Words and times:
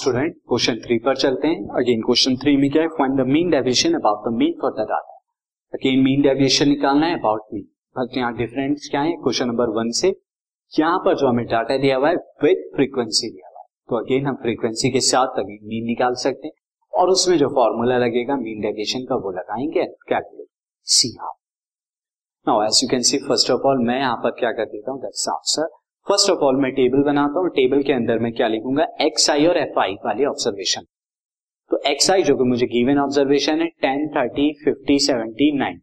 Student 0.00 0.34
question 0.48 0.76
three 0.82 0.98
पर 0.98 1.16
चलते 1.16 1.48
हैं। 1.48 1.64
अगेन 1.78 2.02
क्वेश्चन 2.02 2.36
थ्री 2.42 2.56
में 2.56 2.70
क्या 2.70 2.82
है? 2.82 2.88
Find 2.90 3.20
the 3.20 3.26
mean 3.28 3.50
deviation 3.50 3.94
about 3.94 4.26
the 4.26 4.32
mean 4.34 4.52
for 4.60 4.70
the 4.72 4.86
data 4.88 5.16
again 5.72 6.02
mean 6.04 6.22
deviation 6.22 6.68
निकालना 6.68 7.06
है 7.06 7.18
अबाउट 7.18 7.42
मीन 7.54 7.66
बट 7.96 8.16
यहाँ 8.16 8.36
डिफरेंस 8.36 8.88
क्या 8.90 9.00
है? 9.00 9.12
क्वेश्चन 9.14 9.48
नंबर 9.48 9.68
वन 9.78 9.90
से, 9.92 10.08
यहाँ 10.72 10.98
पर 10.98 11.16
जो 11.16 11.28
हमें 11.28 11.44
डाटा 11.46 11.76
दिया 11.78 11.96
हुआ 11.96 12.08
है 12.08 12.16
विद 12.42 12.62
फ्रीक्वेंसी 12.76 13.28
दिया 13.28 13.48
हुआ 13.48 13.60
है। 13.60 13.66
तो 13.88 13.96
अगेन 13.96 14.26
हम 14.26 14.36
फ्रीक्वेंसी 14.42 14.90
के 14.90 15.00
साथ 15.00 15.38
अगेन 15.38 15.58
मीन 15.64 15.84
निकाल 15.86 16.14
सकते 16.22 16.46
हैं। 16.46 16.54
और 16.92 17.08
उसमें 17.08 17.36
जो 17.38 17.48
फॉर्मूला 17.54 17.98
लगेगा 17.98 18.36
मीन 18.36 18.60
डेविएशन 18.60 19.04
का, 19.04 19.16
वो 19.16 19.30
लगाएँगे। 19.30 19.84
Calculate 20.08 20.46
see 20.86 21.08
how 21.20 21.32
now 22.46 22.62
as 22.64 22.80
you 22.82 22.88
can 22.90 23.02
see 23.02 23.18
first 23.18 23.50
of 23.50 23.66
all 23.68 23.84
मैं 23.86 23.98
यहाँ 23.98 24.16
पर 24.16 24.30
क्या 24.40 24.52
कर 24.52 24.64
देता 24.66 24.92
हूँ? 24.92 25.00
That's 25.00 25.28
answer 25.28 25.68
first 26.06 26.30
of 26.30 26.38
all 26.38 26.56
मैं 26.56 26.70
टेबल 26.72 27.02
बनाता 27.02 27.40
हूँ 27.40 27.48
टेबल 27.48 27.82
के 27.82 27.92
अंदर 27.92 28.18
मैं 28.18 28.32
क्या 28.32 28.46
लिखूँगा? 28.48 28.86
एक्स 29.00 29.28
आई 29.30 29.46
और 29.46 29.58
एफ़ 29.58 29.78
आई 29.78 29.92
वाली 30.04 30.24
ऑब्जर्वेशन 30.24 30.82
तो 31.70 31.80
एक्स 31.86 32.10
आई 32.10 32.22
जो 32.22 32.36
कि 32.36 32.44
मुझे 32.44 32.66
गिवन 32.66 32.98
ऑब्जर्वेशन 32.98 33.60
है 33.60 33.66
ten 33.82 34.06
thirty 34.08 34.50
fifty 34.64 34.98
seventy 34.98 35.50
nine 35.58 35.80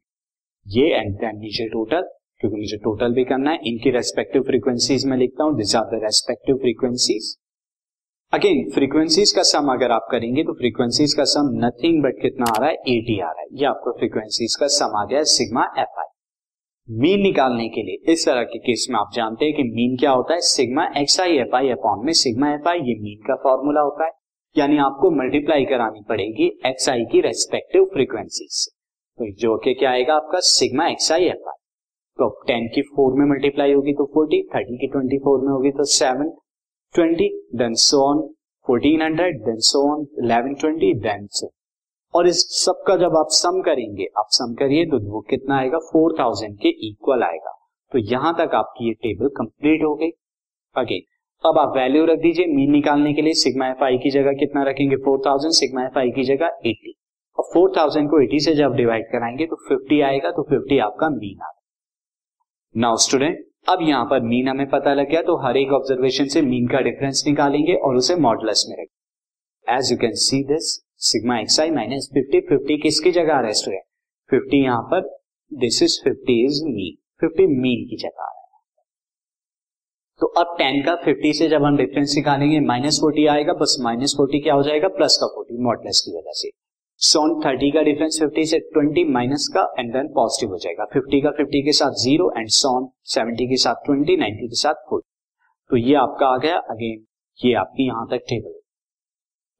ये 0.65 0.87
एंड 0.89 1.13
देन 1.15 1.39
नीचे 1.39 1.67
टोटल 1.69 2.01
क्योंकि 2.41 2.57
मुझे 2.57 2.77
टोटल 2.77 3.13
भी 3.13 3.23
करना 3.23 3.51
है, 3.51 3.59
इनकी 3.63 3.91
रेस्पेक्टिव 3.91 4.41
फ्रीक्वेंसीज 4.41 5.05
में 5.05 5.17
लिखता 5.17 5.43
हूँ 5.43 5.55
this 5.57 5.75
are 5.75 5.85
the 5.85 6.01
respective 6.03 6.57
frequencies 6.57 7.35
again 8.33 8.69
frequencies 8.69 9.31
का 9.31 9.43
सम 9.43 9.71
अगर 9.73 9.91
आप 9.91 10.07
करेंगे 10.11 10.43
तो 10.43 10.53
फ्रीक्वेंसीज 10.53 11.13
का 11.13 11.23
सम 11.27 11.55
नथिंग 11.65 12.03
बट 12.03 12.21
कितना 12.21 12.51
आ 12.51 12.59
रहा 12.59 12.69
है? 12.69 12.75
एटी 12.75 13.19
आ 13.19 13.31
रहा 13.31 13.41
है. 13.41 13.47
ये 13.53 13.65
आपको 13.65 13.97
फ्रीक्वेंसीज 13.97 14.55
का 14.55 14.67
सम 14.75 14.97
आ 14.97 15.05
गया 15.05 15.23
सिग्मा 15.31 15.65
एफ़ 15.77 15.99
आई 15.99 16.13
मीन 16.89 17.21
निकालने 17.21 17.67
के 17.69 17.81
लिए। 17.83 18.11
इस 18.11 18.25
तरह 18.25 18.43
के 18.43 18.59
केस 18.59 18.87
में 18.89 18.97
आप 18.99 19.09
जानते 19.13 19.45
हैं 19.45 19.53
कि 19.55 19.63
मीन 19.63 19.97
क्या 19.97 20.11
होता 20.11 20.33
है? 20.33 20.39
Sigma 20.39 20.85
x 20.97 21.19
i 21.19 21.37
f 21.37 21.55
i 21.55 21.69
upon 21.69 22.05
में 22.05 22.11
सिग्मा 22.13 22.53
एफ़ 22.53 22.67
आई 22.69 22.79
ये 22.79 22.95
मीन 23.01 23.17
का 23.27 23.35
फॉर्मूला 23.43 23.81
होता 23.81 24.05
है। 24.05 24.11
यानी 24.55 24.77
आपको 24.77 25.11
मल्टीप्लाई 25.11 25.65
करानी 25.65 26.03
पड़ेगी 26.09 26.47
एक्स 26.65 26.89
आई 26.89 27.03
की 27.11 27.21
रेस्पेक्टिव 27.21 27.85
फ्रीक्वेंसी 27.93 28.47
से। 28.51 28.71
तो 29.19 29.31
जो 29.41 29.57
के 29.57 29.73
क्या 29.73 29.91
आएगा 29.91 30.15
आपका? 30.15 30.39
Sigma 30.39 30.87
x 30.87 31.11
i 31.11 31.25
f 31.25 31.49
i 31.49 31.59
तो 32.19 32.29
टेन 32.47 32.67
की 32.75 32.81
फोर 32.81 33.19
में 33.19 33.25
मल्टीप्लाई 33.25 33.73
होगी 33.73 33.93
तो 33.93 34.05
फोर्टी 34.13 34.41
थर्टी 34.55 34.77
की 34.77 34.87
ट्वेंटी 34.87 35.17
फोर 35.17 35.41
में 35.41 35.51
होगी 35.51 35.71
तो 35.71 35.83
seven 35.95 36.29
twenty 36.95 37.29
then 37.55 37.73
so 37.83 37.97
on 38.03 38.27
fourteen 38.67 39.01
hundred 39.01 39.43
then 39.45 39.59
so 39.67 39.83
on 39.91 40.07
eleven 40.23 40.53
twenty 40.53 40.93
then 41.01 41.27
so 41.31 41.51
और 42.17 42.27
इस 42.27 42.41
सबका 42.55 42.95
जब 42.97 43.15
आप 43.17 43.27
सम 43.31 43.61
करेंगे, 43.61 44.05
आप 44.17 44.27
सम 44.31 44.53
करिए 44.55 44.85
तो 44.85 44.99
वो 45.09 45.21
कितना 45.29 45.57
आएगा? 45.57 45.79
फोर 45.81 46.15
थाउज़ेंड 46.19 46.57
के 46.57 46.69
इक्वल 46.87 47.23
आएगा। 47.23 47.51
तो 47.91 47.99
यहाँ 48.05 48.33
तक 48.37 48.55
आपकी 48.55 48.87
ये 48.87 48.93
टेबल 48.95 49.27
कंप्लीट 49.37 49.83
हो 49.83 49.93
गई। 49.95 50.09
अगेन 50.75 51.01
अब 51.43 51.57
आप 51.59 51.73
वैल्यू 51.77 52.05
रख 52.05 52.19
दीजिए। 52.19 52.45
मीन 52.47 52.71
निकालने 52.71 53.13
के 53.13 53.21
लिए 53.21 53.33
सिग्मा 53.35 53.67
एफ़ 53.67 53.83
आई 53.83 53.97
की 53.97 54.09
जगह 54.11 54.33
कितना 54.39 54.63
रखेंगे? 54.63 54.95
Four 54.95 55.21
thousand 55.25 55.53
sigma 55.53 55.83
f 55.83 55.99
i 55.99 56.11
की 56.11 56.23
जगह 56.23 56.57
एटी 56.65 56.95
और 57.37 57.49
फोर 57.53 57.73
थाउज़ेंड 57.77 58.09
को 58.09 58.21
एटी 58.21 58.39
से 58.39 58.53
जब 58.55 58.75
डिवाइड 58.75 59.05
कराएँगे 59.11 59.45
तो 59.45 59.55
फिफ्टी 59.67 60.01
आएगा 60.01 60.31
तो 60.31 60.43
फिफ्टी 60.43 60.79
आपका 60.79 61.09
मीन 61.09 61.41
आ 61.41 61.51
नाउ 62.75 62.97
स्टूडेंट 62.97 63.45
अब 63.69 63.79
यहाँ 63.81 64.05
पर 64.05 64.21
मीन 64.23 64.47
हमें 64.47 64.69
पता 64.69 64.93
लग 64.93 65.09
गया 65.09 65.21
तो 65.21 65.35
हर 65.37 65.57
एक 65.57 65.71
ऑब्जर्वेशन 65.73 66.27
से 66.27 66.41
मीन 66.41 66.67
का 66.67 66.79
डिफरेंस 66.81 67.23
निकालेंगे 67.27 67.73
और 67.75 67.95
उसे 67.95 68.15
मॉडलस 68.21 68.65
में 68.69 68.75
रखेंगे। 68.75 69.75
As 69.75 69.91
you 69.91 69.97
can 69.97 70.13
see 70.17 70.43
this 70.45 70.75
sigma 71.01 71.39
x 71.39 71.59
i 71.59 71.71
minus 71.71 72.09
fifty 72.13 72.39
fifty 72.47 72.77
किसकी 72.81 73.11
जगह 73.11 73.33
आ 73.33 73.39
रहा 73.39 73.47
है 73.47 73.53
स्टूडेंट 73.53 73.83
फिफ्टी 74.29 74.63
यहाँ 74.63 74.81
पर 74.91 75.01
this 75.51 75.81
is 75.83 75.99
fifty 76.03 76.43
is 76.45 76.63
mean 76.65 76.95
fifty 77.21 77.47
mean 77.49 77.85
की 77.89 77.97
जगह 77.97 78.23
आ 78.23 78.25
रहा 78.25 78.31
है। 78.31 78.61
तो 80.19 80.27
अब 80.41 80.55
टेन 80.57 80.81
का 80.83 80.95
फिफ्टी 81.03 81.33
से 81.33 81.47
जब 81.49 81.63
हम 81.63 81.77
डिफरेंस 81.77 82.13
निकालेंगे 82.17 82.59
माइनस 82.61 82.99
फोर्टी 83.01 83.25
आएगा, 83.27 83.53
बस 83.53 83.77
माइनस 83.81 84.15
फोर्टी 84.17 84.39
क्या 84.39 84.53
हो 84.53 84.63
जाएगा? 84.63 84.87
प्लस 84.89 85.17
का 85.21 85.27
फोर्टी 85.35 85.57
मॉडलेस 85.63 86.01
की 86.05 86.17
वजह 86.17 86.31
से। 86.33 86.49
सोन 87.01 87.39
थर्टी 87.41 87.71
का 87.71 87.81
डिफरेंस 87.83 88.19
फिफ्टी 88.21 88.45
से 88.45 88.59
ट्वेंटी 88.59 89.03
माइनस 89.13 89.47
का 89.53 89.61
एंड 89.79 89.91
देन 89.93 90.07
पॉजिटिव 90.13 90.49
हो 90.49 90.57
जाएगा। 90.59 90.85
फिफ्टी 90.93 91.21
का 91.21 91.31
फिफ्टी 91.31 91.61
के 91.63 91.71
साथ 91.73 92.03
ज़ीरो 92.03 92.31
एंड 92.37 92.47
सोन 92.55 92.89
सेवेंटी 93.07 93.47
के 93.47 93.57
साथ 93.63 93.85
ट्वेंटी 93.85 94.15
नाइनटी 94.17 94.47
के 94.47 94.55
साथ 94.57 94.87
फोर्टी 94.89 95.09
तो 95.69 95.77
ये 95.79 95.95
आपका 95.97 96.27
आ 96.27 96.37
गया। 96.39 96.57
अगेन 96.71 97.05
ये 97.39 97.53
आपकी 97.55 97.87
यहाँ 97.87 98.07
तक 98.11 98.23
टेबल 98.29 98.59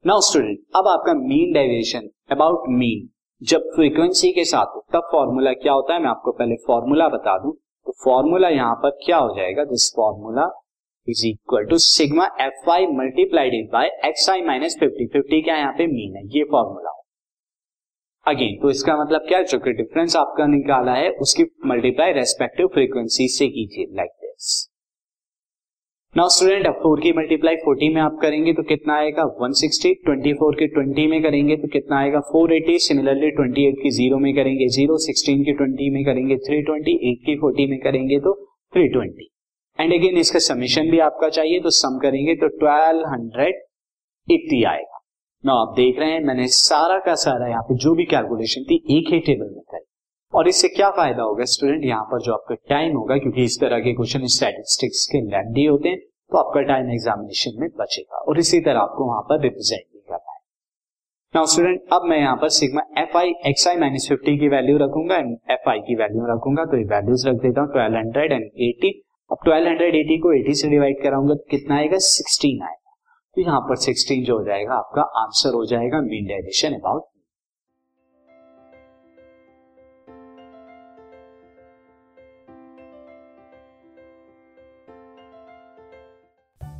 नाउ 0.08 0.20
स्टूडेंट 0.20 0.58
अब 0.76 0.86
आपका 0.88 1.14
मीन 1.14 1.52
डेविएशन 1.52 2.08
अबाउट 2.30 2.62
मीन 2.68 3.08
जब 3.42 3.60
फ्रीक्वेंसी 3.60 4.32
के 4.32 4.44
साथ 4.44 4.66
हो, 4.66 4.84
तब 4.92 5.08
फॉर्मूला 5.12 5.52
क्या 5.52 5.72
होता 5.72 5.94
है? 5.94 6.00
मैं 6.02 6.08
आपको 6.10 6.32
पहले 6.32 6.54
फॉर्मूला 6.66 7.08
बता 7.08 7.38
दूँ। 7.38 7.52
तो 7.86 7.92
फॉर्मूला 8.04 8.48
यहाँ 8.48 8.74
पर 8.74 8.90
क्या 8.90 9.16
हो 9.16 9.34
जाएगा? 9.36 9.64
This 9.64 9.92
formula 9.96 10.64
is 11.08 11.26
equal 11.26 11.64
to 11.64 11.78
sigma 11.78 12.28
f 12.40 12.70
i 12.70 12.86
multiplied 12.86 13.68
by 13.72 13.88
x 14.04 14.30
i 14.30 14.42
minus 14.42 14.76
fifty 14.80 15.06
fifty 15.06 15.42
क्या 15.42 15.56
यहाँ 15.56 15.72
पे 15.72 15.86
मीन 15.86 16.16
है? 16.16 16.22
ये 16.26 16.44
फॉर्मूला 16.44 16.90
हो। 16.90 17.04
अगेन 18.26 18.58
तो 18.62 18.70
इसका 18.70 18.96
मतलब 18.96 19.20
क्या 19.28 19.38
है? 19.38 19.44
जो 19.44 19.58
कि 19.58 19.72
डिफरेंस 19.72 20.16
आपका 20.16 20.46
निकाला 20.46 20.92
है, 20.92 21.10
उसकी 21.10 21.44
मल्टीप्लाई 21.66 22.12
रेस्पेक्टिव 22.12 22.66
फ्रीक्वेंसी 22.66 23.28
से 23.28 23.48
कीजिए 23.48 23.96
लाइक 23.96 24.10
दिस 24.10 24.67
नाउ 26.16 26.28
स्टूडेंट 26.28 26.66
अब 26.66 26.74
फोर 26.74 27.00
की 27.00 27.12
मल्टीप्लाई 27.12 27.56
फोर्टी 27.56 27.88
में 27.94 28.00
आप 28.02 28.18
करेंगे 28.22 28.52
तो 28.52 28.62
कितना 28.62 28.94
आएगा? 28.94 29.24
160 29.40 29.90
24 30.06 30.54
के 30.60 30.66
20 30.70 31.10
में 31.10 31.22
करेंगे 31.22 31.56
तो 31.56 31.68
कितना 31.68 31.98
आएगा? 31.98 32.20
480 32.30 32.78
सिमिलरली 32.84 33.30
28 33.32 33.76
की 33.82 33.90
ज़ीरो 33.90 34.18
में 34.18 34.34
करेंगे 34.36 34.68
ज़ीरो 34.76 34.96
16 35.04 35.44
की 35.48 35.52
20 35.58 35.92
में 35.94 36.04
करेंगे 36.04 36.36
320 36.48 36.96
8 37.10 37.20
की 37.26 37.36
40 37.42 37.68
में 37.70 37.78
करेंगे 37.80 38.18
तो 38.20 38.32
320 38.72 39.28
एंड 39.78 39.92
अगेन 39.94 40.16
इसका 40.18 40.38
समीशन 40.46 40.90
भी 40.90 40.98
आपका 41.06 41.28
चाहिए 41.38 41.60
तो 41.60 41.70
सम 41.78 41.98
करेंगे 42.02 42.34
तो 42.36 42.48
1280 42.56 44.64
आएगा. 44.72 44.98
ना 45.44 45.52
आप 45.60 45.74
देख 45.76 45.98
रहे 45.98 46.10
हैं, 46.10 46.20
मैंने 46.24 46.46
सारा 46.54 46.98
का 47.06 47.14
सारा 47.22 47.48
यहाँ 47.48 47.62
पे 47.62 47.74
जो 47.78 47.94
भी 47.94 48.04
कैलकुलेशन 48.06 48.62
थी, 48.62 48.76
एक 48.90 49.12
ही 49.12 49.18
टेबल 49.26 49.54
में 49.54 49.62
और 50.38 50.48
इससे 50.48 50.68
क्या 50.68 50.90
फ़ायदा 50.90 51.22
होगा? 51.22 51.44
स्टूडेंट 51.46 51.84
यहाँ 51.84 52.04
पर 52.10 52.20
जो 52.22 52.32
आपका 52.32 52.54
टाइम 52.68 52.96
होगा, 52.96 53.16
क्योंकि 53.16 53.44
इस 53.44 53.58
तरह 53.60 53.78
के 53.80 53.92
क्वेश्चन 53.94 54.26
स्टैटिस्टिक्स 54.28 55.06
के 55.12 55.20
लेंदी 55.22 55.64
होते 55.64 55.88
हैं 55.88 55.98
तो 56.32 56.38
आपका 56.38 56.60
टाइम 56.68 56.90
एग्जामिनेशन 56.92 57.60
में 57.60 57.68
बचेगा 57.78 58.18
और 58.18 58.38
इसी 58.38 58.60
तरह 58.60 58.80
आपको 58.80 59.06
वहाँ 59.06 59.22
पर 59.28 59.40
रिप्रेजेंट 59.42 59.82
भी 59.82 59.98
करना 60.00 60.32
है। 60.32 60.38
नाउ 61.34 61.46
स्टूडेंट 61.46 61.92
अब 61.92 62.04
मैं 62.10 62.18
यहाँ 62.18 62.36
पर 62.36 62.48
sigma 62.56 62.82
f 62.98 63.16
i 63.18 63.32
x 63.46 63.66
i 63.68 63.76
minus 63.76 64.06
fifty 64.08 64.36
की 64.38 64.48
वैल्यू 64.48 64.78
रखूँगा 64.78 65.16
एंड 65.16 65.36
एफ़ 65.50 65.68
आई 65.70 65.80
की 65.88 65.94
वैल्यू 65.94 66.26
रखूँगा 66.26 66.64
तो 66.64 66.78
ये 66.78 66.84
वैल्यूज़ 66.94 67.28
रख 67.28 67.42
देता 67.42 67.60
हूँ 67.60 67.72
ट्वेल्व 67.72 67.96
हंड्रेड 67.96 68.32
एंड 68.32 68.44
एटी 68.68 68.90
अब 69.30 69.38
ट्वेल्व 69.44 69.68
हंड्रेड 69.68 69.94
एटी 69.96 70.18
को 70.18 70.32
एटी 70.34 70.54
से 70.54 70.68
डिवाइड 70.68 71.02
कराऊँगा 71.02 71.34
तो 71.34 71.44
कितना 71.50 71.76
आएगा? 71.76 71.98
सिक्सटीन 72.06 72.62
आएगा। 72.62 72.94
तो 73.36 73.40
यहाँ 73.40 73.60
पर 73.60 73.76
सिक्सटीन 73.78 74.24
जो 74.24 74.38
हो 74.38 74.44
जाएगा, 74.44 74.74
आपका 74.74 75.02
आंसर 75.22 75.54
हो 75.54 75.64
जाएगा 75.66 76.00
mean 76.02 76.26
direction 76.28 76.74
about 76.74 77.02